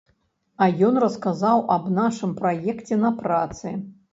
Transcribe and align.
А 0.65 0.67
ён 0.87 0.95
расказаў 1.03 1.61
аб 1.75 1.85
нашым 1.99 2.35
праекце 2.43 3.01
на 3.07 3.13
працы. 3.21 3.79